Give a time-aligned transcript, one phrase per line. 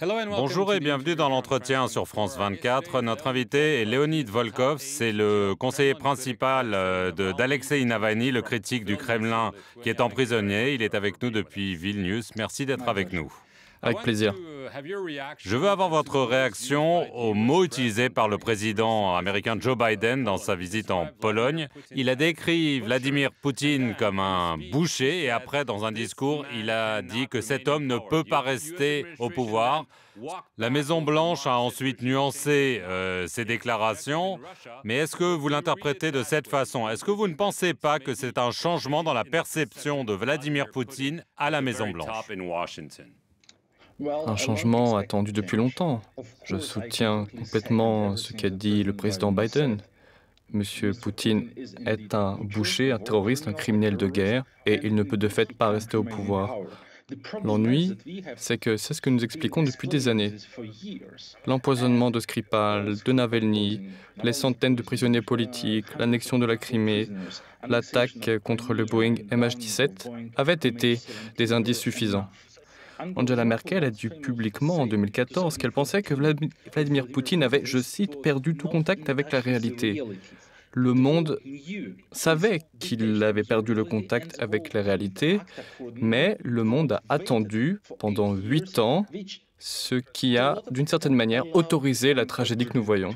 [0.00, 3.02] Bonjour et bienvenue dans l'entretien sur France 24.
[3.02, 8.96] Notre invité est Leonid Volkov, c'est le conseiller principal euh, d'Alexei Navalny, le critique du
[8.96, 9.50] Kremlin
[9.82, 10.74] qui est emprisonné.
[10.74, 12.30] Il est avec nous depuis Vilnius.
[12.36, 13.32] Merci d'être avec nous.
[13.82, 14.34] Avec plaisir.
[15.38, 20.36] Je veux avoir votre réaction aux mots utilisés par le président américain Joe Biden dans
[20.36, 21.68] sa visite en Pologne.
[21.94, 27.02] Il a décrit Vladimir Poutine comme un boucher et après, dans un discours, il a
[27.02, 29.84] dit que cet homme ne peut pas rester au pouvoir.
[30.56, 34.40] La Maison-Blanche a ensuite nuancé euh, ses déclarations,
[34.82, 36.88] mais est-ce que vous l'interprétez de cette façon?
[36.88, 40.70] Est-ce que vous ne pensez pas que c'est un changement dans la perception de Vladimir
[40.72, 42.08] Poutine à la Maison-Blanche
[44.00, 46.00] un changement attendu depuis longtemps.
[46.44, 49.78] Je soutiens complètement ce qu'a dit le président Biden.
[50.52, 51.50] Monsieur Poutine
[51.84, 55.52] est un boucher, un terroriste, un criminel de guerre, et il ne peut de fait
[55.52, 56.56] pas rester au pouvoir.
[57.42, 57.96] L'ennui,
[58.36, 60.34] c'est que c'est ce que nous expliquons depuis des années.
[61.46, 63.80] L'empoisonnement de Skripal, de Navalny,
[64.22, 67.08] les centaines de prisonniers politiques, l'annexion de la Crimée,
[67.66, 70.98] l'attaque contre le Boeing MH17 avaient été
[71.36, 72.28] des indices suffisants.
[73.16, 78.20] Angela Merkel a dit publiquement en 2014 qu'elle pensait que Vladimir Poutine avait, je cite,
[78.22, 80.02] perdu tout contact avec la réalité.
[80.72, 81.40] Le monde
[82.12, 85.40] savait qu'il avait perdu le contact avec la réalité,
[85.94, 89.06] mais le monde a attendu pendant huit ans
[89.58, 93.14] ce qui a, d'une certaine manière, autorisé la tragédie que nous voyons.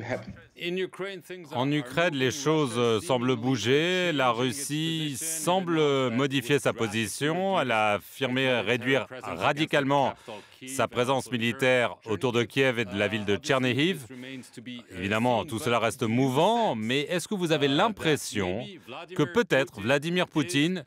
[1.54, 4.12] En Ukraine, les choses euh, semblent bouger.
[4.12, 7.60] La Russie semble modifier sa position.
[7.60, 10.14] Elle a affirmé réduire radicalement
[10.68, 14.06] sa présence militaire autour de Kiev et de la ville de Tchernihiv.
[14.96, 18.64] Évidemment, tout cela reste mouvant, mais est-ce que vous avez l'impression
[19.16, 20.84] que peut-être Vladimir Poutine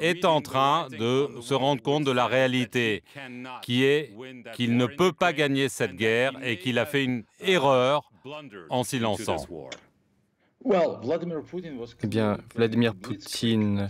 [0.00, 3.02] est en train de se rendre compte de la réalité,
[3.62, 4.12] qui est
[4.54, 8.10] qu'il ne peut pas gagner cette guerre et qu'il a fait une erreur
[8.70, 9.36] en s'y lançant
[12.02, 13.88] eh bien, Vladimir Poutine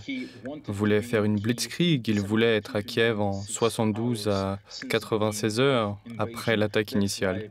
[0.67, 2.07] voulait faire une blitzkrieg.
[2.09, 4.59] Il voulait être à Kiev en 72 à
[4.89, 7.51] 96 heures après l'attaque initiale.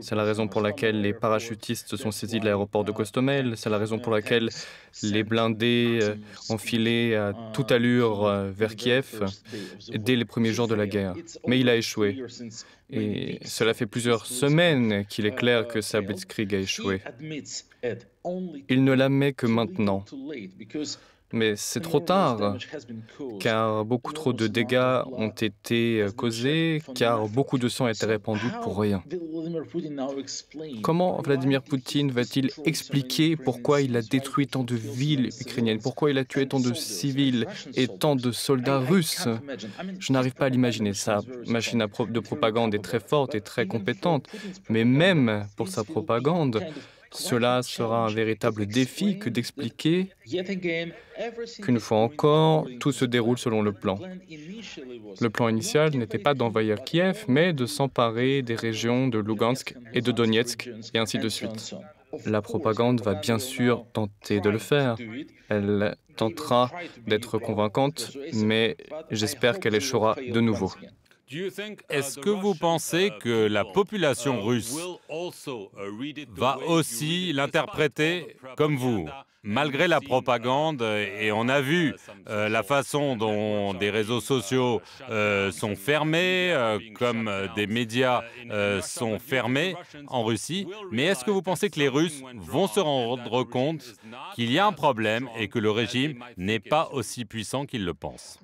[0.00, 3.56] C'est la raison pour laquelle les parachutistes se sont saisis de l'aéroport de Kostomel.
[3.56, 4.50] C'est la raison pour laquelle
[5.02, 6.14] les blindés euh,
[6.50, 9.24] ont filé à toute allure euh, vers Kiev
[9.94, 11.14] dès les premiers jours de la guerre.
[11.46, 12.22] Mais il a échoué.
[12.90, 17.02] Et cela fait plusieurs semaines qu'il est clair que sa blitzkrieg a échoué.
[18.68, 20.04] Il ne l'admet que maintenant.
[21.32, 22.56] Mais c'est trop tard,
[23.40, 28.06] car beaucoup trop de dégâts ont été euh, causés, car beaucoup de sang a été
[28.06, 29.02] répandu pour rien.
[30.82, 36.18] Comment Vladimir Poutine va-t-il expliquer pourquoi il a détruit tant de villes ukrainiennes, pourquoi il
[36.18, 39.28] a tué tant de civils et tant de soldats russes?
[39.98, 40.94] Je n'arrive pas à l'imaginer.
[40.94, 44.28] Sa machine de propagande est très forte et très compétente,
[44.68, 46.62] mais même pour sa propagande,
[47.10, 50.08] cela sera un véritable défi que d'expliquer
[51.62, 53.98] qu'une fois encore, tout se déroule selon le plan.
[55.20, 60.00] Le plan initial n'était pas d'envahir Kiev, mais de s'emparer des régions de Lugansk et
[60.00, 61.74] de Donetsk, et ainsi de suite.
[62.24, 64.96] La propagande va bien sûr tenter de le faire.
[65.48, 66.70] Elle tentera
[67.06, 68.76] d'être convaincante, mais
[69.10, 70.72] j'espère qu'elle échouera de nouveau.
[71.88, 74.76] Est-ce que vous pensez que la population russe
[76.36, 79.08] va aussi l'interpréter comme vous
[79.46, 81.94] malgré la propagande, et on a vu
[82.28, 88.22] euh, la façon dont des réseaux sociaux euh, sont fermés, euh, comme des médias
[88.82, 89.76] sont fermés
[90.08, 93.84] en Russie, mais est-ce que vous pensez que les Russes vont se rendre compte
[94.34, 97.94] qu'il y a un problème et que le régime n'est pas aussi puissant qu'ils le
[97.94, 98.38] pensent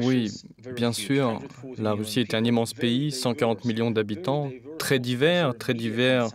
[0.00, 0.30] oui,
[0.74, 1.40] bien sûr.
[1.78, 6.28] La Russie est un immense pays, 140 millions d'habitants, très divers, très divers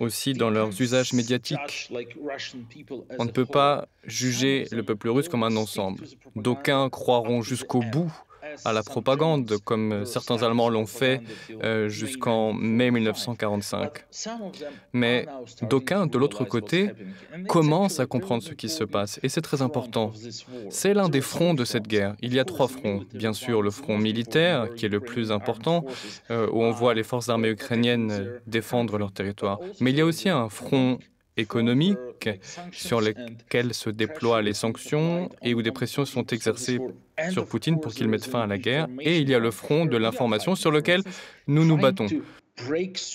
[0.00, 1.90] aussi dans leurs usages médiatiques.
[3.18, 6.04] On ne peut pas juger le peuple russe comme un ensemble.
[6.36, 8.12] D'aucuns croiront jusqu'au bout
[8.64, 11.20] à la propagande, comme certains Allemands l'ont fait
[11.62, 14.04] euh, jusqu'en mai 1945.
[14.92, 15.26] Mais
[15.62, 16.90] d'aucuns, de l'autre côté,
[17.48, 20.12] commencent à comprendre ce qui se passe, et c'est très important.
[20.70, 22.14] C'est l'un des fronts de cette guerre.
[22.20, 23.04] Il y a trois fronts.
[23.14, 25.84] Bien sûr, le front militaire, qui est le plus important,
[26.30, 29.58] euh, où on voit les forces armées ukrainiennes défendre leur territoire.
[29.80, 30.98] Mais il y a aussi un front
[31.36, 32.28] économique
[32.72, 36.78] sur lesquels se déploient les sanctions et où des pressions sont exercées
[37.30, 38.88] sur Poutine pour qu'il mette fin à la guerre.
[39.00, 41.02] Et il y a le front de l'information sur lequel
[41.46, 42.06] nous nous battons.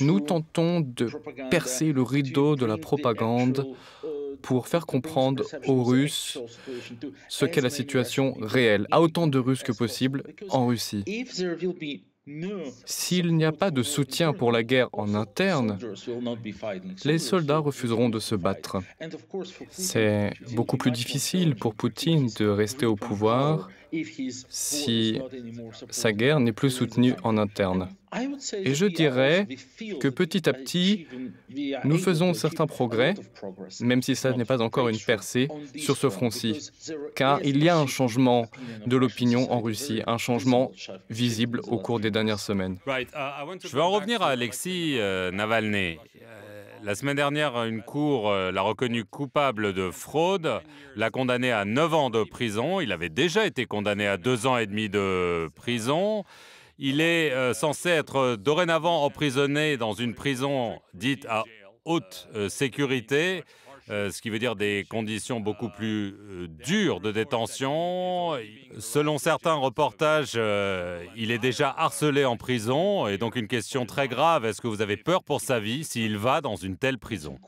[0.01, 1.09] Nous tentons de
[1.49, 3.65] percer le rideau de la propagande
[4.41, 6.37] pour faire comprendre aux Russes
[7.27, 11.03] ce qu'est la situation réelle, à autant de Russes que possible en Russie.
[12.85, 15.79] S'il n'y a pas de soutien pour la guerre en interne,
[17.05, 18.77] les soldats refuseront de se battre.
[19.69, 23.69] C'est beaucoup plus difficile pour Poutine de rester au pouvoir
[24.49, 25.19] si
[25.89, 27.89] sa guerre n'est plus soutenue en interne.
[28.63, 29.47] Et je dirais
[29.99, 31.05] que petit à petit,
[31.83, 33.13] nous faisons certains progrès,
[33.81, 36.71] même si ça n'est pas encore une percée sur ce front-ci,
[37.15, 38.47] car il y a un changement
[38.87, 40.71] de l'opinion en Russie, un changement
[41.09, 42.77] visible au cours des dernières semaines.
[42.87, 45.97] Je vais en revenir à Alexis euh, Navalny.
[46.81, 50.61] La semaine dernière, une cour euh, l'a reconnu coupable de fraude,
[50.95, 52.79] l'a condamné à 9 ans de prison.
[52.79, 56.23] Il avait déjà été condamné à 2 ans et demi de prison.
[56.77, 61.43] Il est euh, censé être dorénavant emprisonné dans une prison dite à
[61.83, 63.43] haute euh, sécurité.
[63.89, 68.33] Euh, ce qui veut dire des conditions beaucoup plus euh, dures de détention.
[68.77, 74.07] Selon certains reportages, euh, il est déjà harcelé en prison, et donc une question très
[74.07, 77.39] grave, est-ce que vous avez peur pour sa vie s'il va dans une telle prison?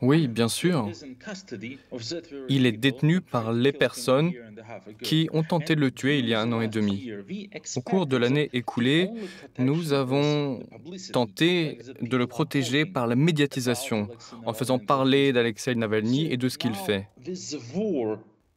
[0.00, 0.88] Oui, bien sûr.
[2.48, 4.32] Il est détenu par les personnes
[5.02, 7.10] qui ont tenté de le tuer il y a un an et demi.
[7.74, 9.10] Au cours de l'année écoulée,
[9.58, 10.60] nous avons
[11.12, 14.08] tenté de le protéger par la médiatisation,
[14.46, 17.08] en faisant parler d'Alexei Navalny et de ce qu'il fait.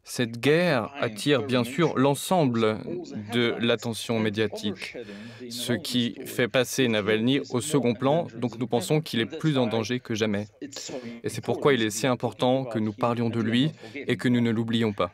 [0.04, 2.80] Cette guerre attire bien sûr l'ensemble
[3.34, 4.98] de l'attention médiatique,
[5.50, 9.68] ce qui fait passer Navalny au second plan, donc nous pensons qu'il est plus en
[9.68, 10.48] danger que jamais.
[11.24, 14.42] Et c'est pourquoi il est si important que nous parlions de lui et que nous
[14.42, 15.12] ne l'oublions pas.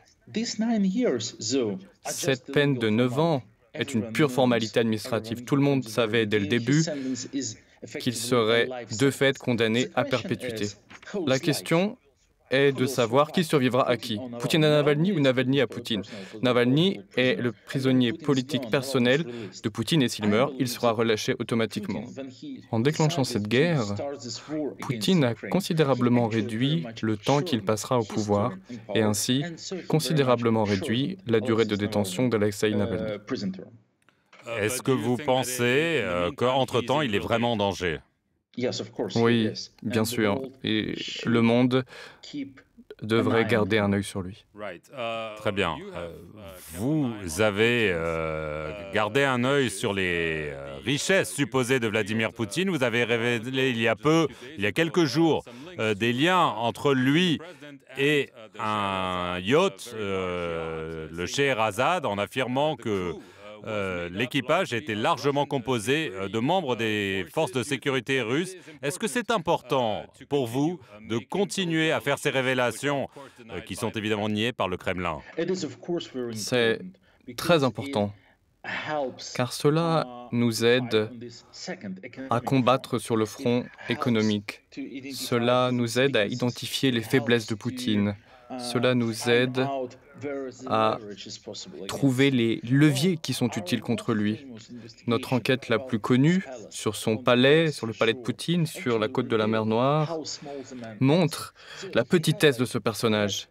[2.06, 3.42] Cette peine de 9 ans
[3.74, 5.44] est une pure formalité administrative.
[5.44, 6.82] Tout le monde savait dès le début
[8.00, 8.68] qu'il serait
[8.98, 10.66] de fait condamné à perpétuité.
[11.26, 11.96] La question
[12.50, 14.18] est de savoir qui survivra à qui.
[14.38, 16.02] Poutine à Navalny ou Navalny à Poutine.
[16.42, 19.24] Navalny est le prisonnier politique personnel
[19.62, 22.04] de Poutine et s'il meurt, il sera relâché automatiquement.
[22.70, 23.82] En déclenchant cette guerre,
[24.80, 28.52] Poutine a considérablement réduit le temps qu'il passera au pouvoir
[28.94, 29.42] et ainsi
[29.88, 33.18] considérablement réduit la durée de détention d'Alexei Navalny.
[34.56, 37.98] Est-ce que vous pensez euh, qu'entre-temps, il est vraiment en danger?
[39.16, 39.50] Oui,
[39.82, 40.42] bien sûr.
[40.64, 40.94] Et
[41.24, 41.84] le monde
[43.02, 44.44] devrait garder un œil sur lui.
[45.36, 45.76] Très bien.
[45.94, 46.10] Euh,
[46.74, 52.70] vous avez euh, gardé un œil sur les euh, richesses supposées de Vladimir Poutine.
[52.70, 54.26] Vous avez révélé il y a peu,
[54.56, 55.44] il y a quelques jours,
[55.96, 57.38] des liens entre lui
[57.96, 63.14] et un yacht, le Scheherazade, en affirmant que
[63.68, 68.56] euh, l'équipage était largement composé euh, de membres des forces de sécurité russes.
[68.82, 73.08] Est-ce que c'est important pour vous de continuer à faire ces révélations
[73.50, 75.18] euh, qui sont évidemment niées par le Kremlin?
[76.32, 76.80] C'est
[77.36, 78.12] très important
[79.34, 81.10] car cela nous aide
[82.30, 84.62] à combattre sur le front économique.
[85.14, 88.16] Cela nous aide à identifier les faiblesses de Poutine.
[88.58, 89.66] Cela nous aide
[90.66, 90.98] à
[91.86, 94.46] trouver les leviers qui sont utiles contre lui.
[95.06, 99.08] Notre enquête la plus connue sur son palais, sur le palais de Poutine, sur la
[99.08, 100.18] côte de la mer Noire,
[101.00, 101.54] montre
[101.94, 103.48] la petitesse de ce personnage.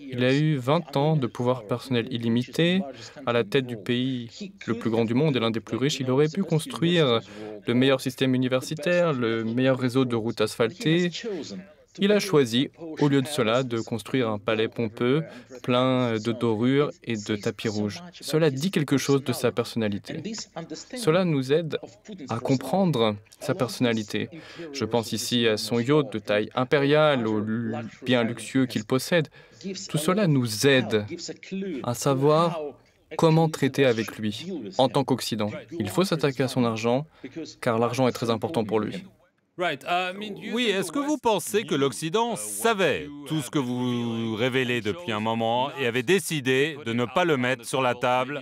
[0.00, 2.80] Il a eu 20 ans de pouvoir personnel illimité
[3.26, 4.30] à la tête du pays
[4.66, 6.00] le plus grand du monde et l'un des plus riches.
[6.00, 7.20] Il aurait pu construire
[7.66, 11.10] le meilleur système universitaire, le meilleur réseau de routes asphaltées,
[11.98, 15.22] il a choisi, au lieu de cela, de construire un palais pompeux,
[15.62, 18.02] plein de dorures et de tapis rouges.
[18.20, 20.22] Cela dit quelque chose de sa personnalité.
[20.96, 21.78] Cela nous aide
[22.28, 24.28] à comprendre sa personnalité.
[24.72, 27.42] Je pense ici à son yacht de taille impériale, aux
[28.04, 29.28] biens luxueux qu'il possède.
[29.88, 31.04] Tout cela nous aide
[31.82, 32.60] à savoir
[33.16, 35.50] comment traiter avec lui en tant qu'Occident.
[35.78, 37.06] Il faut s'attaquer à son argent,
[37.60, 39.04] car l'argent est très important pour lui.
[39.60, 40.14] Uh,
[40.52, 45.18] oui, est-ce que vous pensez que l'Occident savait tout ce que vous révélez depuis un
[45.18, 48.40] moment et avait décidé de ne pas le mettre sur la table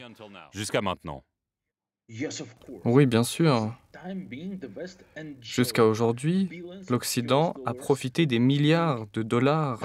[0.52, 1.24] jusqu'à maintenant?
[2.84, 3.74] Oui, bien sûr.
[5.40, 9.80] Jusqu'à aujourd'hui, l'Occident a profité des milliards de dollars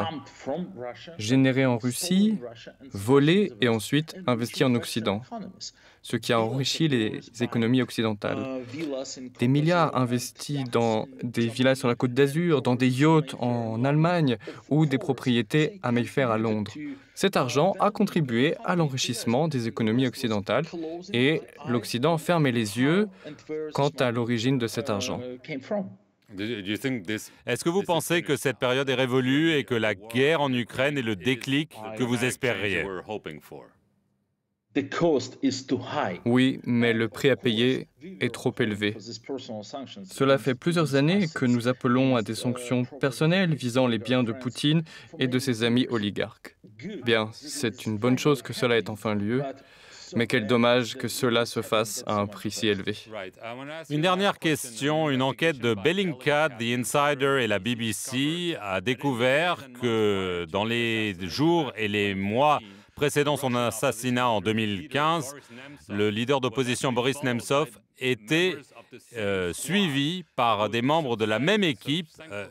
[1.18, 2.38] générés en Russie,
[2.92, 5.22] volés et ensuite investis en Occident,
[6.02, 8.64] ce qui a enrichi les économies occidentales.
[9.40, 14.38] Des milliards investis dans des villas sur la côte d'Azur, dans des yachts en Allemagne
[14.70, 16.72] ou des propriétés à Mayfair à Londres.
[17.14, 20.66] Cet argent a contribué à l'enrichissement des économies occidentales
[21.14, 23.10] et l'Occident fermait les yeux
[23.74, 25.22] quant à l'origine de cet argent.
[26.38, 30.98] Est-ce que vous pensez que cette période est révolue et que la guerre en Ukraine
[30.98, 32.86] est le déclic que vous espériez?
[36.26, 37.90] Oui, mais le prix à payer
[38.22, 38.96] est trop élevé.
[40.06, 44.32] Cela fait plusieurs années que nous appelons à des sanctions personnelles visant les biens de
[44.32, 44.84] Poutine
[45.20, 46.56] et de ses amis oligarques.
[47.04, 49.44] Bien, c'est une bonne chose que cela ait enfin lieu,
[50.16, 52.96] mais quel dommage que cela se fasse à un prix si élevé.
[53.90, 55.10] Une dernière question.
[55.10, 61.72] Une enquête de Bellingcat, The Insider et la BBC a découvert que dans les jours
[61.76, 62.60] et les mois
[62.96, 65.36] précédant son assassinat en 2015,
[65.90, 68.58] le leader d'opposition Boris Nemtsov était
[69.16, 72.48] euh, suivi par des membres de la même équipe euh,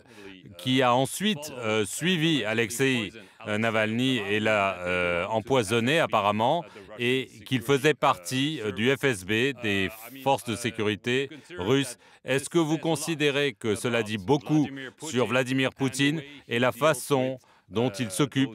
[0.56, 3.12] qui a ensuite euh, suivi Alexei
[3.46, 6.64] Navalny et l'a empoisonné apparemment
[6.98, 9.90] et qu'il faisait partie du FSB, des
[10.22, 11.98] forces de sécurité russes.
[12.24, 14.68] Est-ce que vous considérez que cela dit beaucoup
[15.02, 17.38] sur Vladimir Poutine et la façon
[17.70, 18.50] dont il s'occupe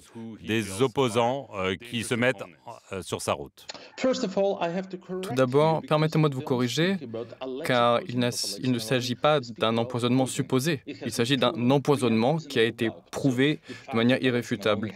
[0.46, 2.44] des opposants euh, qui se mettent
[2.92, 3.66] euh, sur sa route.
[3.98, 6.98] Tout d'abord, permettez-moi de vous corriger,
[7.64, 8.30] car il,
[8.62, 13.60] il ne s'agit pas d'un empoisonnement supposé, il s'agit d'un empoisonnement qui a été prouvé
[13.92, 14.92] de manière irréfutable.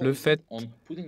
[0.00, 0.40] Le fait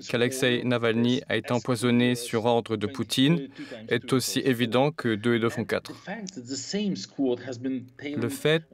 [0.09, 3.49] qu'Alexei Navalny a été empoisonné sur ordre de Poutine
[3.89, 5.93] est aussi évident que deux et deux font quatre.
[8.17, 8.65] Le fait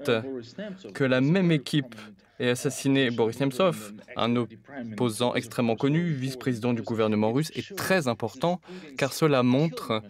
[0.95, 1.95] que la même équipe
[2.39, 8.61] ait assassiné Boris Nemtsov, un opposant extrêmement connu, vice-président du gouvernement russe, est très important
[8.99, 10.03] car cela montre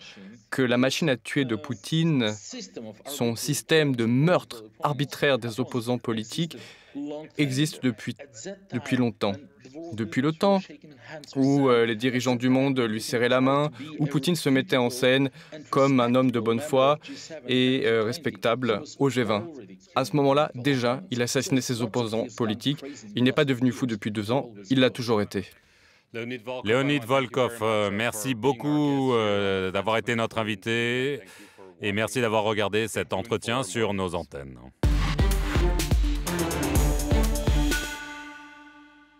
[0.51, 2.33] que la machine à tuer de Poutine,
[3.07, 6.57] son système de meurtre arbitraire des opposants politiques,
[7.37, 9.35] existe depuis longtemps.
[9.93, 10.61] Depuis le temps
[11.35, 14.91] où euh, les dirigeants du monde lui serraient la main, où Poutine se mettait en
[14.91, 15.31] scène
[15.71, 16.99] comme un homme de bonne foi
[17.49, 19.45] et euh, respectable au G20.
[19.95, 22.85] À ce moment-là, déjà, il assassinait ses opposants politiques.
[23.15, 25.45] Il n'est pas devenu fou depuis deux ans, il l'a toujours été.
[26.65, 29.13] Léonid Volkov, euh, merci beaucoup
[29.73, 31.21] d'avoir été notre invité
[31.83, 34.59] et merci d'avoir regardé cet entretien sur nos antennes.